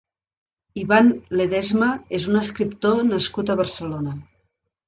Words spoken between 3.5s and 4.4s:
a Barcelona.